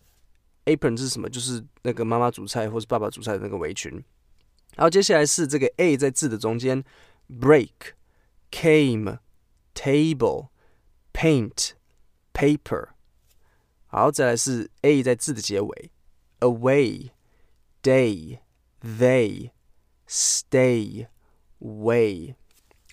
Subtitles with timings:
[0.66, 1.28] apron 是什么？
[1.28, 3.92] 就是那个妈妈煮菜或是爸爸煮菜的那个围裙。
[4.76, 6.84] 然后接下来是这个 a 在字的中间
[7.28, 7.72] ，break、
[8.52, 9.18] came。
[9.74, 10.50] Table,
[11.14, 11.72] paint,
[12.34, 12.90] paper。
[13.88, 15.92] 好，再来是 a 在字的结尾
[16.40, 17.10] ，away,
[17.84, 18.40] day,
[18.82, 19.52] they,
[20.08, 21.08] stay,
[21.60, 22.36] way。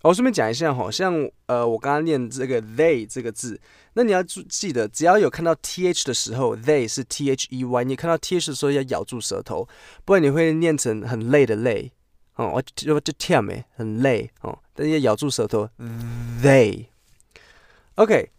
[0.03, 3.61] 我顺便讲一下，好像呃，我刚刚念这个 they 这个字，
[3.95, 9.69] 那你要注记得，只要有看到 th 的时候，they 是 they，你看到 th 的时候要咬住舌头，
[10.05, 11.93] 不然你会念成很累的累。
[12.39, 15.69] 哦，我就就忝诶，很累哦，但是要咬住舌头。
[16.41, 18.31] They，OK，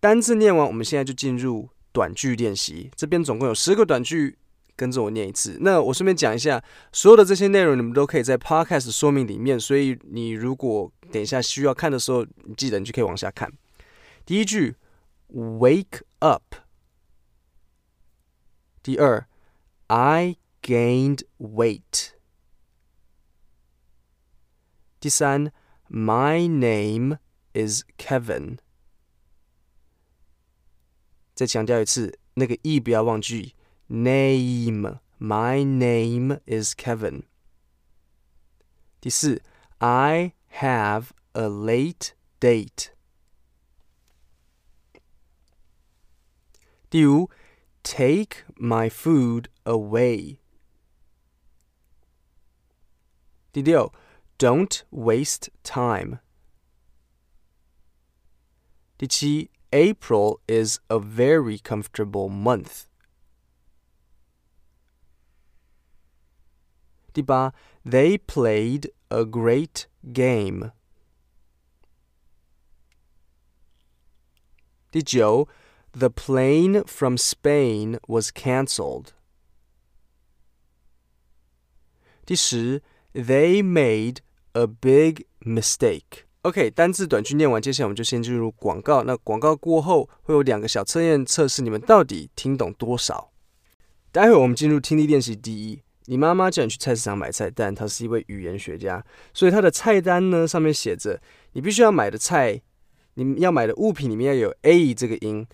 [0.00, 2.90] 单字念完，我们现在就进入短句练习。
[2.96, 4.38] 这边总共有十个短句，
[4.74, 5.58] 跟着我念一次。
[5.60, 13.52] 那我顺便讲一下，所有的这些内容你们都可以在 Podcast 说明里面，所以你如果等一下需要看的时候，你记得你就可以往下看。
[14.24, 14.76] 第一句
[15.34, 16.54] ，Wake up。
[18.82, 19.26] 第二
[19.88, 22.15] ，I gained weight。
[25.05, 25.51] 第三，
[25.89, 27.17] My name
[27.53, 28.59] is Kevin。
[31.33, 33.55] 再强调一次，那个 e 不要忘记，
[33.87, 37.25] name。My name is Kevin。
[38.99, 39.43] 第四，
[39.77, 42.87] I have a late date。
[46.89, 47.29] 第五，
[47.83, 50.37] Take my food away。
[53.51, 53.93] 第六。
[54.37, 56.19] Don't waste time.
[58.97, 62.85] 第七，April is a very comfortable month.
[67.13, 67.53] 第八，
[67.85, 70.71] They played a great game.
[74.91, 75.47] 第九，
[75.93, 79.13] The plane from Spain was cancelled.
[82.25, 82.81] 第十
[83.16, 84.18] ，They made
[84.52, 86.24] A big mistake.
[86.42, 89.02] OK，单字短句念完，接下来我们就先进入广告。
[89.02, 93.32] 那广告过后会有两个小测验测试，你们到底听懂多少？
[94.12, 95.82] 待会我们进入听力练习第一。
[96.04, 101.20] 你妈妈叫你去菜市场买菜，但她是一位语言学家，所以她的菜单呢上面写着
[101.52, 102.62] 你必须要买的菜，
[103.14, 105.44] 你要买的物品里面要有 A 这个音。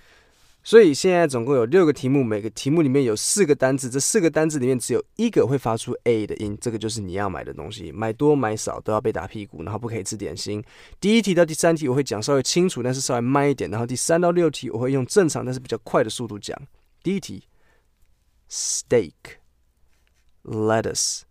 [0.64, 7.90] 所以现在总共有六个题目，每个题目里面有四个单字，这四个单字里面只有一个会发出 a 的音，这个就是你要买的东西。
[7.90, 10.62] 买多买少都要被打屁股，然后不可以吃点心。
[11.00, 13.68] 第一题到第三题我会讲稍微清楚，但是稍微慢一点。
[13.70, 16.56] 然后第三到六题我会用正常但是比较快的速度讲。
[17.02, 17.48] 第一题
[18.48, 19.12] ：steak、
[20.44, 21.22] lettuce、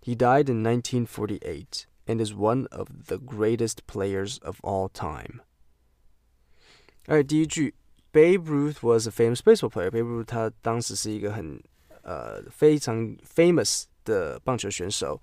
[0.00, 5.42] He died in 1948 and is one of the greatest players of all time.
[7.06, 7.74] 而第一句
[8.14, 11.62] ，Babe Ruth was a famous baseball player。Babe Ruth 他当时是一个很
[12.02, 15.20] 呃非常 famous 的棒球选手。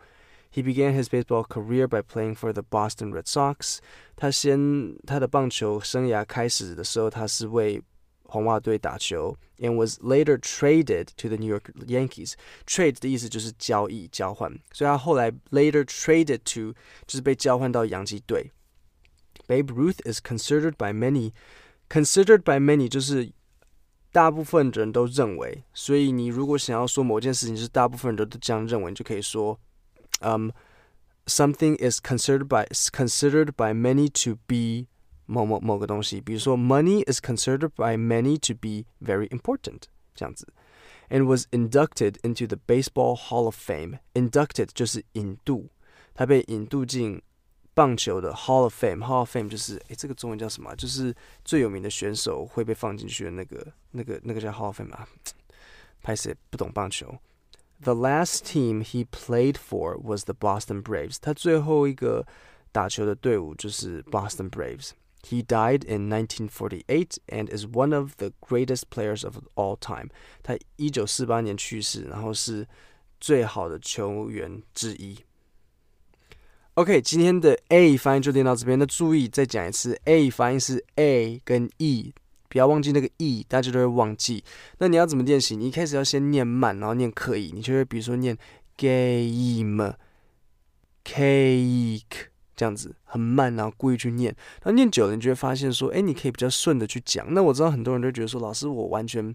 [0.54, 3.80] He began his baseball career by playing for the Boston Red Sox。
[4.16, 7.82] 他先他的棒球生涯开始的时候，他是为
[8.24, 16.74] 红袜队打球，and was later traded to the New York Yankees。Trade 的意思就是交易、交换，所以他后来 later traded to
[17.06, 18.52] 就是被交换到洋基队。
[19.48, 21.34] Babe Ruth is considered by many
[21.92, 23.32] Considered by many 就是
[24.12, 29.58] 大部分人都认为，所以你如果想要说某件事情是大部分人都这样认为，你就可以说，
[30.20, 30.52] 嗯、
[31.28, 34.88] um,，something is considered by considered by many to be
[35.26, 39.84] 某某某个东西，比如说 money is considered by many to be very important
[40.14, 40.48] 这样子，
[41.10, 45.70] and was inducted into the Baseball Hall of Fame。inducted 就是引渡，
[46.14, 47.22] 他被引渡进。
[47.74, 50.76] 棒球的 Hall of Fame，Hall of Fame 就是，诶，这个中文叫什么？
[50.76, 51.16] 就是
[51.46, 55.08] 最有名的选手会被放进去的那个、那个、那个叫 Hall of Fame 啊。
[56.02, 57.18] 拍谢不懂棒球。
[57.82, 61.18] The last team he played for was the Boston Braves。
[61.22, 62.26] 他最后一个
[62.72, 70.10] 打球的队伍就是 Boston Braves。He died in 1948 and is one of the greatest players of all time。
[70.42, 72.68] 他一九四八年去世，然后是
[73.20, 75.20] 最好的球员之一。
[76.77, 78.79] OK，今天的 A 发音就练到这边。
[78.79, 82.15] 那注意再讲一次，A 发音是 A 跟 E，
[82.49, 84.43] 不要忘记那个 E，大家都会忘记。
[84.79, 85.55] 那你要怎么练习？
[85.55, 87.53] 你一开始要先念慢，然后念刻意。
[87.55, 88.39] 你就会比如说念
[88.79, 89.95] game
[91.05, 92.32] cake。
[92.55, 97.27] 这样子很慢，然后故意去念，然后念久了，你就会发现说，哎，你可以比较顺的去讲。
[97.33, 99.35] 那我知道很多人都觉得说，老师我完全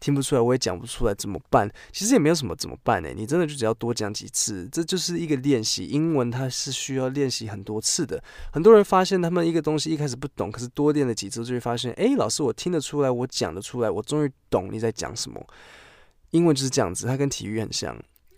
[0.00, 1.70] 听不出来，我也讲不出来，怎么办？
[1.92, 3.10] 其实也没有什么怎么办呢？
[3.14, 5.84] 你真的就只要多讲几次，这就是一个练习。
[5.86, 8.22] 英文它是需要练习很多次的。
[8.52, 15.44] 很多人发现他们一个东西一开始不懂，可是多练了几次就会发现，哎，老师我听得出来，我讲得出来，我终于懂你在讲什么。
[16.30, 17.96] 英文就是这样子，它跟体育很像。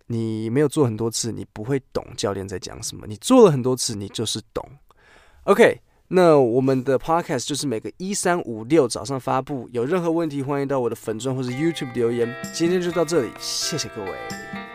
[0.09, 3.07] 你没有做很多次，你不会懂教练在讲什么。
[3.07, 4.67] 你做了很多次，你就是懂。
[5.45, 9.69] OK，那我们的 Podcast 就是每个一三五六早上发布。
[9.73, 12.35] 有任何问题，欢迎到我的粉钻或者 YouTube 留言。
[12.53, 14.68] 今天就到这里，谢谢各位。